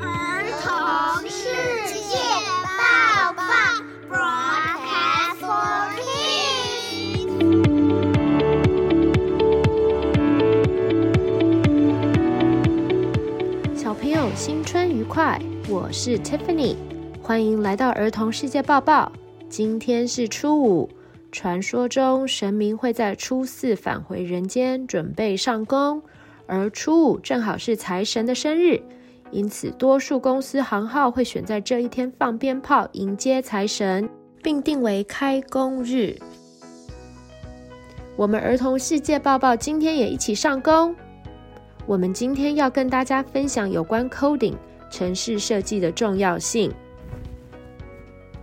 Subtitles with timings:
[0.00, 0.06] 儿
[0.62, 1.44] 童世
[2.08, 2.16] 界
[2.78, 3.42] 报报
[4.10, 6.12] ，Broadcast for Kids。
[13.76, 15.38] 小朋友新春愉快！
[15.68, 16.74] 我是 Tiffany，
[17.22, 19.12] 欢迎来到儿童世界报报。
[19.48, 20.90] 今天是初五。
[21.30, 26.02] 传说中，神明会在初四返回人间，准备上工，
[26.46, 28.80] 而初五正好是财神的生日，
[29.30, 34.08] 因此多数公司行号会选在这一天放鞭炮迎接财神，
[34.42, 36.16] 并定为开工日。
[38.16, 40.94] 我们儿童世界报报今天也一起上工。
[41.86, 44.54] 我们今天要跟大家分享有关 coding
[44.90, 46.72] 城市设计的重要性。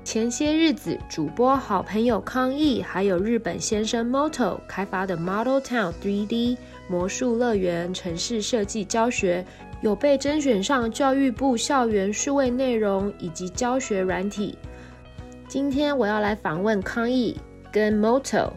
[0.09, 9.45] 前些日子，主播好朋友康毅，还有日本先生 Moto 开发的 Model Town 3D 魔术乐园城市设计教学，
[9.81, 14.57] 有被甄选上教育部校园数位内容以及教学软体。
[15.47, 17.37] 今天我要来访问康毅
[17.71, 18.49] 跟 Moto，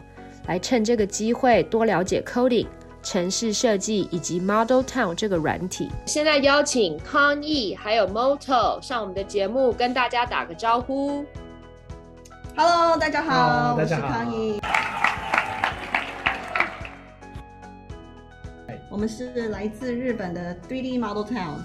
[0.47, 2.65] 来趁这个机会多了解 coding
[3.03, 5.87] 城市设计以及 Model Town 这个软体。
[6.07, 11.23] 现在邀请康毅还有 Moto 上我们的节目，跟大家打个招呼。
[12.55, 14.59] Hello，大家好，Hello, 大家好，我是康毅。
[18.91, 21.57] 我们是来自日本的 3D Model Town。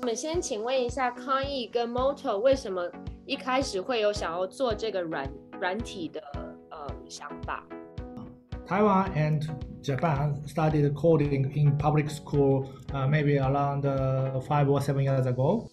[0.00, 2.90] 我们先请问一下康毅跟 Moto，为什么
[3.26, 5.30] 一开始会有想要做这个软
[5.60, 6.22] 软体的
[6.70, 7.62] 呃想法
[8.66, 9.46] ？Taiwan and
[9.82, 13.82] Japan studied coding in public school, uh, maybe around
[14.48, 15.68] five or seven years ago.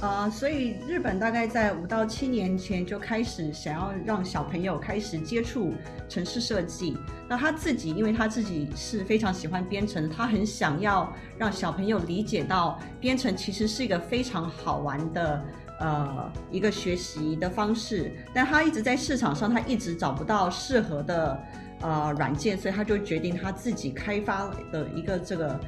[0.00, 5.74] 呃，所以日本大概在五到七年前就开始想要让小朋友开始接触
[6.08, 6.96] 城市设计。
[7.28, 15.44] 那他自己，因为他自己是非常喜欢编程，他很想要让小朋友理解到编程其实是一个非常好玩的
[15.80, 18.10] 呃一个学习的方式。
[18.32, 21.38] 但他一直在市场上，他一直找不到适合的
[21.82, 25.60] 呃软件，所以他就决定他自己开发的一个这个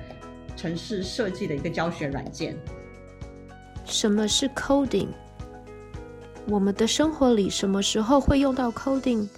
[0.57, 2.57] 城市设计的一个教学软件。
[3.85, 5.09] 什么是 coding？
[6.49, 9.29] 我们的生活里什么时候会用到 coding？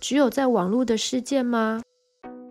[0.00, 1.80] 只有在网络的世界吗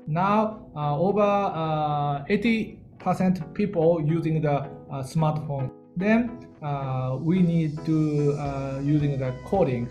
[0.07, 5.69] ？Now, uh, over uh, eighty percent people using the uh, smartphone.
[5.97, 6.29] Then,
[6.61, 9.87] uh, we need to uh, using the coding.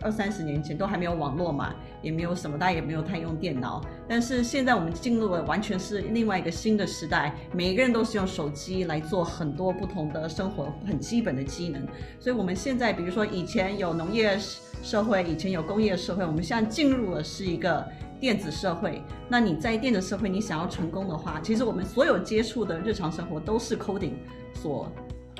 [0.00, 3.80] 二三十年前都还没有网络嘛，也没有什么，大家也没有太用电脑。
[4.08, 11.86] 但是现在我们进入了完全是另外一个新的时代，每一个人都是用手机来做很多不同的生活很基本的机能。
[12.20, 14.38] 所以我们现在，比如说以前有农业
[14.82, 17.86] 社会，以前有工业社会，我们现在进入了是一个
[18.20, 19.00] 电子社会。
[19.28, 24.14] 那你在电子社会，你想要成功的话，其实我们所有接触的日常生活都是 coding
[24.54, 24.90] 所。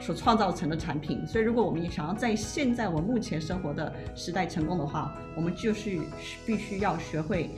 [0.05, 6.01] 所创造成的产品，所以如果我们也想要在现在我目前生活的时代成功的话，我们就是
[6.45, 7.51] 必须要学会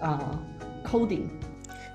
[0.00, 0.38] 呃
[0.84, 1.26] coding。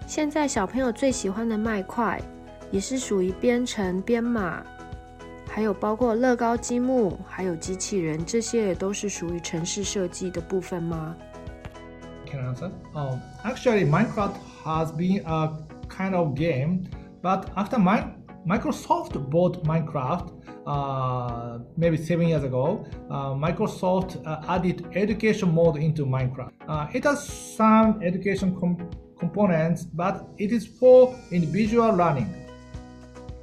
[0.05, 2.21] 现在小朋友最喜欢的麦块，
[2.69, 4.63] 也是属于编程编码，
[5.49, 11.15] 还有包括乐高积木，还有机器人，这些也都是属于城市设计的部分吗
[12.27, 12.69] ？Can I answer?
[12.93, 15.57] Oh, actually, Minecraft has been a
[15.89, 16.83] kind of game,
[17.21, 18.11] but after Mine
[18.46, 20.32] Microsoft bought Minecraft
[20.66, 22.84] uh, maybe seven years ago.
[23.08, 26.50] Uh, Microsoft uh, added education mode into Minecraft.
[26.66, 27.24] Uh, it has
[27.56, 28.76] some education com
[29.18, 32.26] components, but it is for individual learning,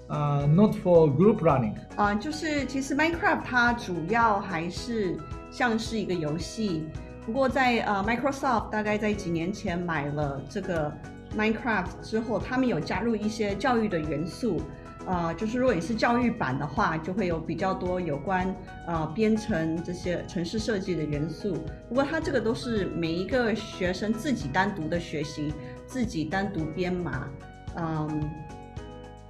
[0.10, 1.74] uh, not for group learning.
[1.96, 5.18] 啊，就是其实 Minecraft 它主要还是
[5.50, 6.84] 像是一个游戏，
[7.26, 10.92] 不过在呃 Microsoft 大概在几年前买了这个
[11.38, 14.62] Minecraft 之后，他们有加入一些教育的元素。
[15.07, 18.55] 呃，就是如果你是教育版的话，就会有比较多有关
[18.87, 21.57] 呃编程这些城市设计的元素。
[21.89, 25.53] 不过它这个都是每一个学生自己单独的学习，
[25.87, 27.29] 自己单独编码。
[27.77, 28.31] 嗯，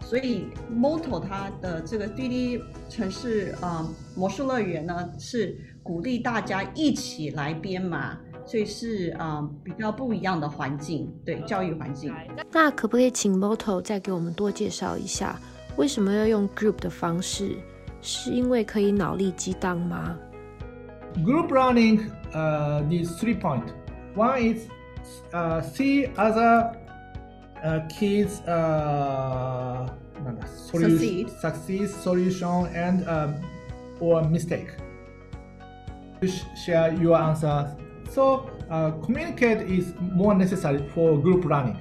[0.00, 8.16] 所以 Moto 它的这个 3D 城市呃魔术乐园呢，是鼓励大家一起来编码，
[8.46, 12.14] 所以是呃比较不一样的环境，对教育环境。
[12.52, 15.36] 那可不可以请 Moto 再给我们多介绍一下？
[15.75, 17.57] 为什么要用 group 的方式？
[18.01, 20.17] 是因为可以脑力激荡吗？
[21.25, 23.71] Group learning uh, needs three points.
[24.15, 24.67] One is
[25.33, 26.73] uh, see other
[27.63, 29.87] uh, kids uh,
[30.71, 33.33] succeed, succeed solution and um,
[33.99, 34.69] or mistake.
[36.65, 37.75] Share your answer.
[38.11, 41.77] So uh, communicate is more necessary for group learning.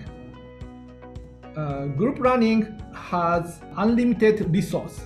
[1.58, 2.66] uh, group learning
[3.13, 5.03] has unlimited resource.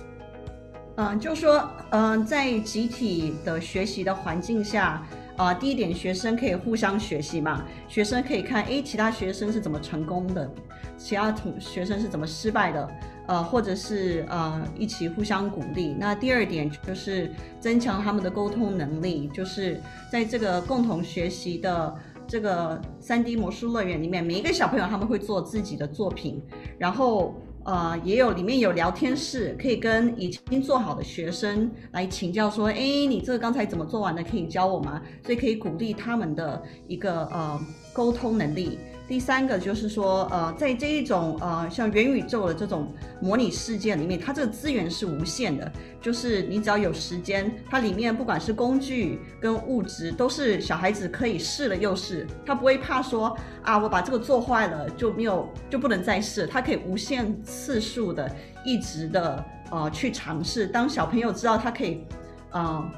[0.96, 5.06] 嗯，就说，嗯，在集体的学习的环境下，
[5.36, 10.50] 啊、第一点，学生可以互相学习嘛，学生可以看，诶，其他学生是怎么成功的，
[10.96, 12.90] 其他同学生是怎么失败的，
[13.28, 15.94] 呃，或者是呃，一起互相鼓励。
[15.96, 21.94] 那第二点就是增强他们的沟通能力，就是在这个共同学习的
[22.26, 26.42] 这个 3D 魔术乐园里面，每一个小朋友他们会做自己的作品，
[26.76, 27.36] 然后。
[27.68, 34.24] 呃，也有里面有聊天室，可以跟已经做好的学生来请教，说，哎，你这个刚才怎么做完的？
[34.24, 35.02] 可以教我吗？
[35.22, 37.60] 所以可以鼓励他们的一个呃
[37.92, 38.78] 沟通能力。
[39.08, 58.30] 第三个就是说，呃，在这一种呃像元宇宙的这种模拟世界里面，它这个资源是无限的，就是你只要有时间，它里面不管是工具跟物质，都是小孩子可以试了又试，他不会怕说啊，我把这个做坏了就没有就不能再试，他可以无限次数的
[58.62, 60.66] 一直的呃去尝试。
[60.66, 62.04] 当小朋友知道他可以，
[62.50, 62.90] 呃，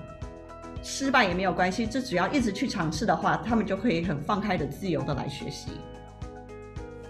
[0.82, 5.70] 失败也没有关系，这只要一直去尝试的话，他们就可以很放开的、自由的来学习。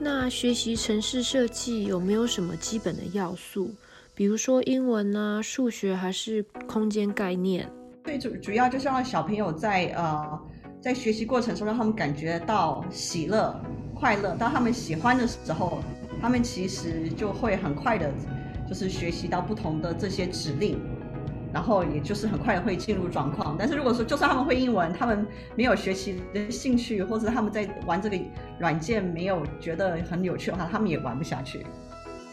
[0.02, 3.70] 那学习城市设计有没有什么基本的要素？
[4.14, 7.70] 比如说英文啊、数学还是空间概念？
[8.04, 10.40] 最主主要就是让小朋友在呃
[10.80, 13.54] 在学习过程中让他们感觉到喜乐、
[13.94, 14.34] 快乐。
[14.36, 15.82] 当他们喜欢的时候，
[16.18, 18.10] 他们其实就会很快的，
[18.66, 20.80] 就是学习到不同的这些指令。
[21.52, 25.26] 然后也就是很快会进入状况，但是如果说就算他们会英文，他们
[25.56, 28.18] 没有学习的兴趣，或者他们在玩这个
[28.58, 31.66] 软件没有觉得很有趣的话，他们也玩不下去。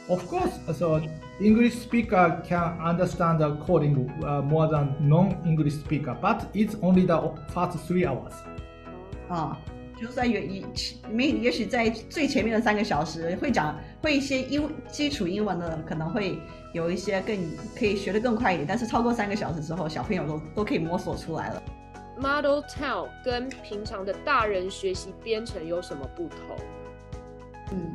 [0.10, 1.02] Of course, so
[1.42, 7.34] English speaker can understand the coding uh, more than non-English speaker, but it's only the
[7.54, 8.34] first three hours.
[9.30, 9.58] 啊。
[10.00, 10.64] 就是在也也
[11.10, 16.38] 没也许在最前面的三个小时会讲会一些英基础英文的可能会
[16.74, 17.36] 有一些更
[17.76, 21.64] 可以学得更快一点，但是超过三个小时之后，小朋友都都可以摸索出来了。
[22.20, 26.40] Model Town 跟平常的大人学习编程有什么不同？
[27.72, 27.94] 嗯，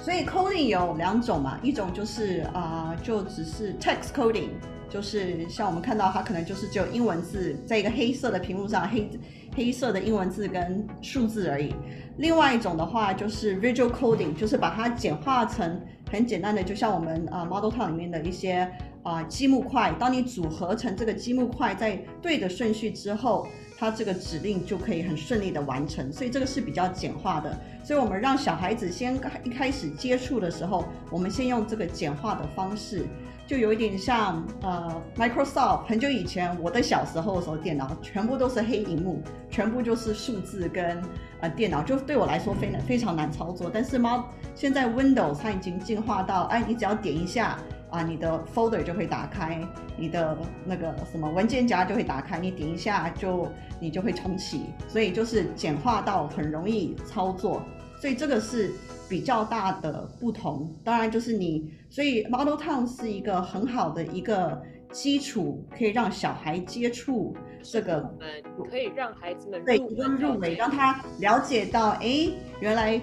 [0.00, 4.50] 所以 coding 有两种嘛，一种就是啊、呃，就只是 text coding，
[4.88, 9.08] 就是像我们看到它可能就是只有英文字在一个黑色的屏幕上黑。
[9.56, 11.74] 黑色的英文字跟数字而已。
[12.18, 15.80] 另外一种的话就是 visual coding，就是把它简化成
[16.10, 18.70] 很简单的，就像我们啊 Model Town 里面的一些
[19.02, 19.94] 啊积木块。
[19.98, 23.48] 当你组合成这个积木块在对的顺序之后，
[23.78, 26.12] 它这个指令就可以很顺利的完成。
[26.12, 27.58] 所以这个是比较简化的。
[27.82, 33.06] 所以我们让小孩子先一开始接触的时候，我们先用这个简化的方式。
[33.46, 41.00] 就有一点像呃，Microsoft 很久以前我的小时候的时候，电脑全部都是黑萤幕，全部就是数字跟
[41.40, 43.70] 呃电脑，就对我来说非常非常难操作。
[43.72, 47.56] 但是猫现在 Windows 它已经进化到，哎，你只要点一下
[47.88, 49.60] 啊，你的 folder 就会打开，
[49.96, 57.62] 你的那个什么文件夹就会打开，你点一下就你就会重启，所以就是简化到很容易操作。
[58.00, 58.74] 所以这个是。
[59.08, 68.02] 比较大的不同，当然就是你，所以 Model Town 是一个很好的一个基础，可以让小孩接触这个，
[68.70, 72.28] 可以让孩子们对一个入围，让他了解到，哎，
[72.60, 73.00] 原来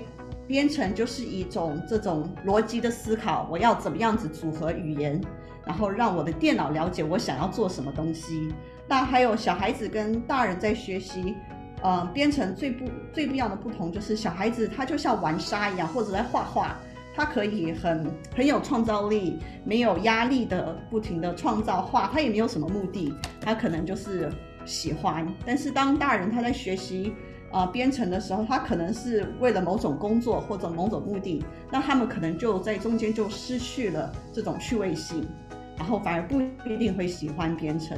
[0.48, 5.22] 编程就是一种这种逻辑的思考，我要怎么样子组合语言，
[5.66, 8.54] 然后让我的电脑了解我想要做什么东西。
[8.88, 11.36] 那还有小孩子跟大人在学习。
[11.84, 16.78] 呃，编程最不最不一样的不同就是小孩子他就像玩沙一样，或者在画画，
[17.14, 24.32] 他可以很很有创造力，没有压力的不停的创造画，他也没有什么目的，他可能就是
[24.66, 25.28] 喜欢。
[25.46, 27.14] 但是当大人他在学习
[27.52, 35.28] 呃编程的时候，他可能是为了某种工作或者某种目的，那他们可能就在中间就失去了这种趣味性，
[35.78, 37.98] 然后反而不一定会喜欢编程。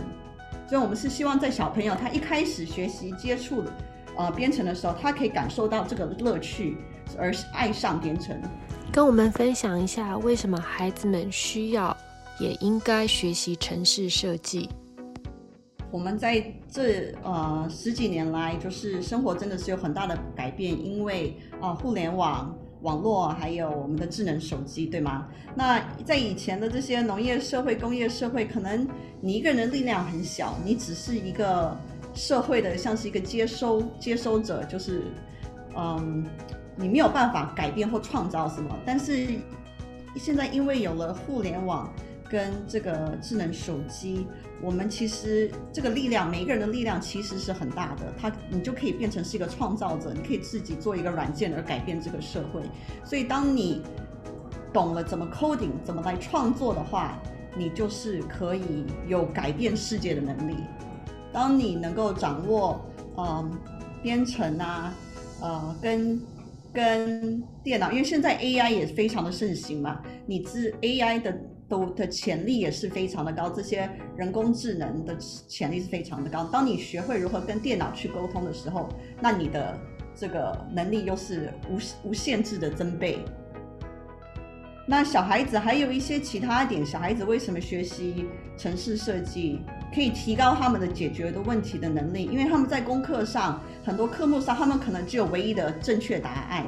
[0.68, 3.72] 所以，我们是希望在小朋友他一开始学习接触的，
[4.18, 6.78] 呃，编程的时候，他可以感受到这个乐趣，
[7.18, 8.36] 而爱上编程。
[8.92, 11.96] 跟我们分享一下，为什么孩子们需要
[12.40, 14.70] 也应该学习城市设计？
[15.92, 22.54] 我们在这呃十几年来，就是生活真的是有很大的改变，因为啊、呃，互联网。
[22.82, 25.28] 网络还有我们的智能手机，对吗？
[25.56, 28.88] 那在以前的这些农业社会、工业社会，可能
[29.22, 31.76] 你一个人的力量很小，你只是一个
[32.14, 35.04] 社会的，像是一个接收接收者，就是
[35.76, 36.26] 嗯，
[36.76, 38.76] 你没有办法改变或创造什么。
[38.86, 39.28] 但是
[40.16, 41.92] 现在因为有了互联网。
[42.30, 44.26] 跟这个智能手机，
[44.62, 48.14] 我们其实这个力量，每一个人的力量其实是很大的。
[48.18, 52.62] 他，你就可以变成是一个创造者，你可以自己做一个软件而改变这个社会。
[53.04, 53.82] 所以，当你
[54.74, 57.18] 懂了怎么 coding，怎么来创作的话，
[57.58, 60.56] 你就是可以有改变世界的能力。
[61.32, 62.84] 当你能够掌握，
[63.18, 63.52] 嗯，
[64.02, 64.94] 编程啊，
[65.42, 66.22] 呃，跟
[66.74, 76.44] 跟电脑，因为现在 AI 也非常的盛行嘛，你自 AI 的都的潜力也是非常的高，这些人工智能的潜力是非常的高。
[76.46, 78.90] 当你学会如何跟电脑去沟通的时候，
[79.22, 79.78] 那你的
[80.16, 83.20] 这个能力又是无无限制的增倍。
[84.88, 89.60] 那小孩子还有一些其他点，小孩子为什么学习城市设计
[89.92, 92.26] 可以提高他们的解决的问题的能力？
[92.26, 96.64] 因为他们在功课上很多科目上，他们可能只有唯一的正确答案，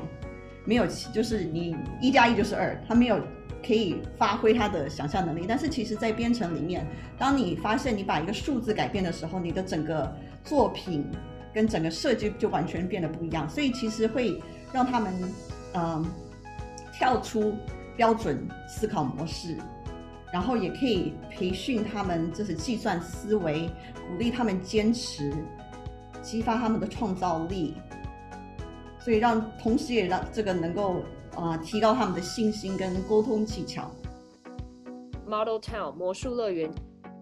[0.65, 3.21] 没有其就是你一加一就是二，他没有
[3.65, 5.45] 可以发挥他的想象能力。
[5.47, 6.85] 但是其实，在编程里面，
[7.17, 11.05] 当你发现你把一个数字改变的时候，你的整个作品
[11.53, 13.49] 跟整个设计就完全变得不一样。
[13.49, 14.41] 所以其实会
[14.73, 15.13] 让他们
[15.73, 16.05] 嗯、
[16.93, 17.53] 跳出。
[17.97, 19.57] 标准思考模式，
[20.31, 23.67] 然后也可以培训他们，就是计算思维，
[24.07, 25.33] 鼓励他们坚持，
[26.21, 27.73] 激发他们的创造力，
[28.99, 31.01] 所以让同时也让这个能够、
[31.37, 33.89] 呃、提高他们的信心跟沟通技巧。
[35.25, 36.69] Model Town 魔术乐园，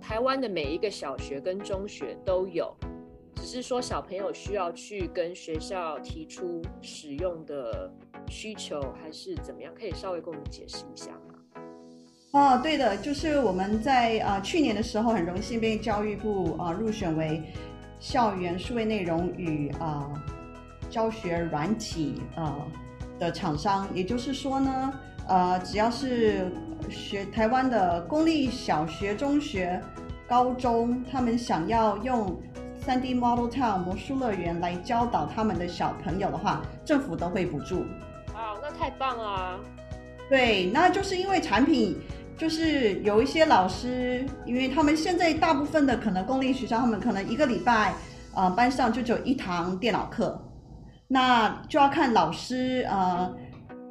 [0.02, 2.76] 台湾的每一个小学跟中学都有，
[3.36, 7.92] 只是说小朋友需要去跟学校提出使用的。
[8.28, 9.72] 需求还是怎么样？
[9.80, 11.62] 可以稍微跟我们解释一下吗？
[12.32, 17.44] 哦，对的，就是我们在啊、呃、去年的时候很荣幸被教育部啊、呃、入选为
[18.00, 22.72] 校园数位内容与啊、呃、教学软体啊、呃、
[23.20, 23.88] 的厂商。
[23.94, 24.94] 也就是说呢，
[25.28, 26.52] 呃，只要是
[26.90, 29.82] 学台湾的公立小学、中学、
[30.28, 32.40] 高中，他们想要用
[32.86, 37.86] 3D Model Town 魔术乐园来教导他们的小朋友的话，政府都会补助。
[38.62, 39.60] 那太棒了啊！
[40.28, 42.00] 对，那就是因为产品，
[42.36, 47.94] 就是有一些老师，因为他们现在大部分的可能公立学校，他们可能一个礼拜，
[48.34, 50.42] 呃，班上就只有一堂电脑课，
[51.16, 53.34] 那就要看老师，呃，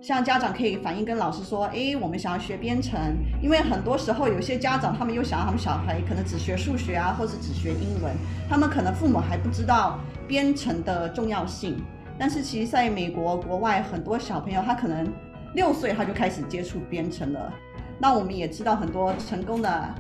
[0.02, 3.00] 像家长可以反映跟老师说，哎，我们想要学编程，
[3.40, 8.14] 因为很多时候有些家长他们又想要他们小孩可能只学数学啊，或是只学英文，
[8.46, 11.82] 他们可能父母还不知道编程的重要性。
[12.18, 15.10] 但是其实在美国国外，很多小朋友他可能
[15.54, 17.50] 六岁他就开始接触编程了。
[17.98, 19.94] 那我们也知道很多成功的，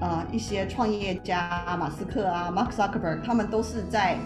[0.00, 4.16] 呃，一些创业家，马斯克啊，Mark Zuckerberg，他们都是在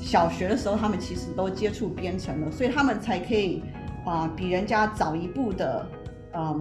[0.00, 3.62] 小学的时候，他们其实都接触编程了，所以他们才可以
[4.04, 5.86] 啊、比人家早一步的，
[6.32, 6.60] 嗯，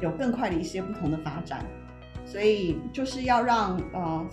[0.00, 1.64] 有更快的一些不同的发展。
[2.26, 4.26] 所以就是要让呃，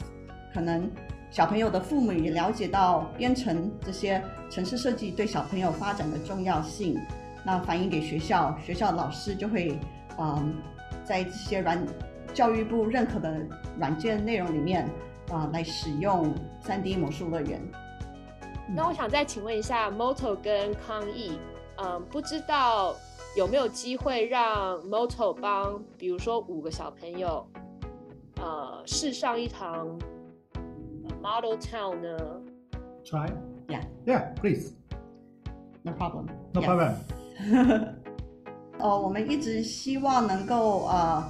[0.53, 0.89] 可能。
[1.29, 6.97] 小朋友的父母也了解到编程这些城市设计对小朋友发展的重要性，
[7.43, 9.77] 那反映给学校，学校老师就会，
[10.17, 10.55] 嗯，
[11.03, 11.85] 在这些软
[12.33, 13.45] 教育部认可的
[13.77, 14.89] 软件内容里面
[15.29, 17.61] 啊、来使用 3D 魔术乐园。
[18.75, 21.39] 那我想再请问一下，Moto 跟康毅，
[21.77, 22.95] 嗯，不知道
[23.35, 27.47] 有没有机会让 Moto 帮，比如说五个小朋友，
[28.37, 29.97] 呃，试上一堂。
[31.19, 32.41] Model Town 呢
[33.03, 33.31] ？Try?
[33.67, 33.81] Yeah.
[34.05, 34.73] Yeah, please.
[35.81, 36.27] No problem.
[36.53, 36.93] No problem.
[38.79, 41.23] 呃，我们一直希望能够呃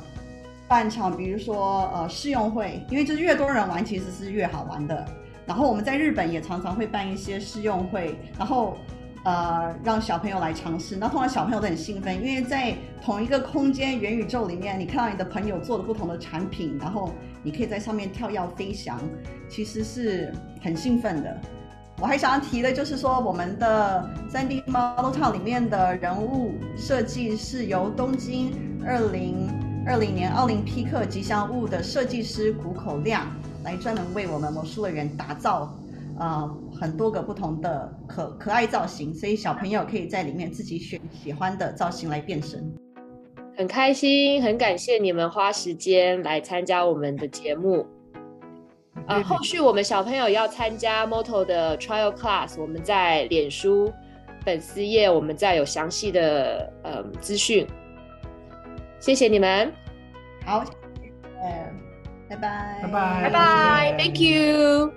[0.67, 5.05] 办场，比如说呃试用会，因为就是越多人玩，其实是越好玩的。
[5.47, 8.77] 然后我们在日本也常常会办一些试用会，然后。
[9.23, 12.73] 呃，让小朋友来尝试，那通常小朋友都很兴奋，因为在
[13.03, 17.11] 同一个空间元宇宙里面，你看到你的朋友做的不同的产品，然后
[17.43, 18.97] 你可以在上面跳跃飞翔，
[19.49, 21.37] 其实是很兴奋的。
[21.99, 28.53] 我还想要提的就是说，我们的 3D Model Town 里面的人物设计是由东京
[28.85, 29.49] 二零
[29.85, 33.27] 二零年奥林匹克吉祥物的设计师谷口亮
[33.67, 35.69] 来专门为我们魔术乐园打造。
[36.19, 42.73] 呃，很多个不同的可可爱造型，所以小朋友可以在里面自己选喜欢的造型来变身。
[43.55, 47.85] 很开心，很感谢你们花时间来参加我们的节目。
[49.07, 53.93] 呃，后续我们小朋友要参加 Moto 的 Trial Class，我们在脸书
[54.43, 57.67] 粉丝页，我们再有详细的呃资讯。
[58.99, 59.71] 谢谢你们。
[60.43, 60.65] 好，呃，
[62.29, 64.91] 拜拜，拜拜，拜拜，Thank you。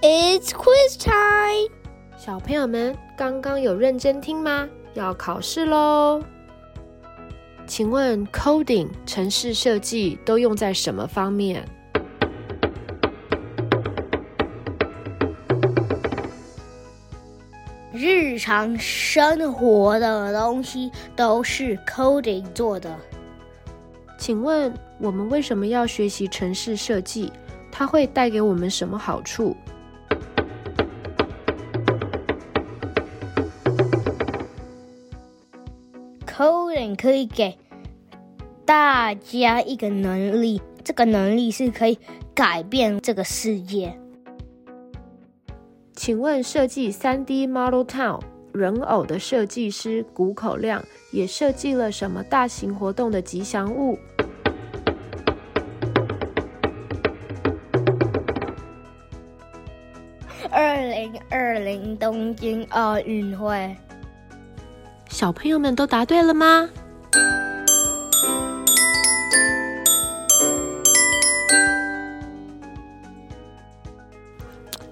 [0.00, 1.70] It's quiz time！
[2.16, 4.68] 小朋友们刚刚有认真听吗？
[4.94, 6.22] 要考试喽！
[7.66, 11.64] 请问 coding 城市设计都用在什么方面？
[17.92, 22.90] 日日常生活的东西都是 coding 做的。
[24.24, 27.30] 请问我们为什么要学习城市设计？
[27.70, 29.54] 它会带给我们什么好处
[36.26, 37.58] ？Coding 可以给
[38.64, 41.98] 大家一个能力，这个能力是可以
[42.34, 43.94] 改变这个世界。
[45.94, 48.22] 请问设计 3D Model Town
[48.54, 53.98] 人偶的设计师谷口亮也设计了什么大型活动的吉祥物？
[61.14, 63.76] 零二零东京奥运会，
[65.08, 66.68] 小朋友们都答对了吗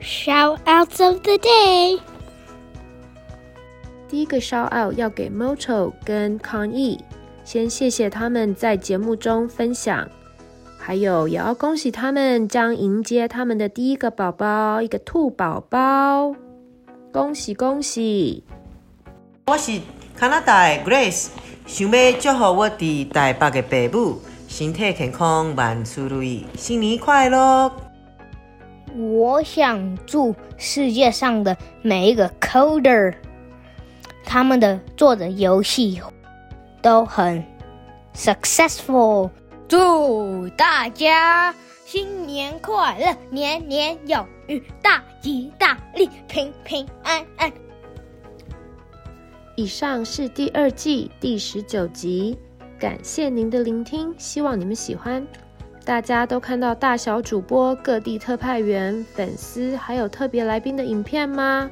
[0.01, 2.01] ？Shout outs of the day，
[4.09, 7.01] 第一个 shout out 要给 Moto 跟康毅，
[7.45, 10.09] 先谢谢他们在节目中分享。
[10.85, 16.35] 还有，也要恭喜他们将迎接他们的第一个宝宝，一个兔宝宝，
[17.13, 18.43] 恭喜恭喜！
[19.47, 19.81] 我是
[20.17, 21.29] 加拿大的 Grace，
[21.67, 27.71] 想要祝福我伫台北的爸母身体健康，万事如意，新年快乐！
[28.97, 33.15] 我想祝世界上的每一个 coder，
[34.25, 36.03] 他们的做的游戏
[36.83, 37.45] 都很
[38.17, 39.31] successful。
[39.73, 41.55] 祝大家
[41.87, 47.51] 新年快乐，年年有余，大吉大利，平平安安。
[49.57, 52.37] 以上是第二季第十九集，
[52.79, 55.27] 感谢您的聆听，希望你们喜欢。
[55.87, 61.71] 大家都看到大小主播、各地特派员、粉丝还有特别来宾的影片吗？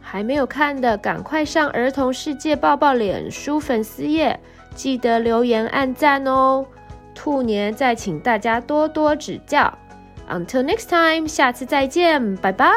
[0.00, 4.40] 还没有看的，赶快上儿童世界抱抱脸书粉丝页，
[4.74, 6.66] 记得留言按赞哦。
[7.18, 9.76] 兔年再请大家多多指教。
[10.30, 12.68] Until next time，下次再见，拜拜。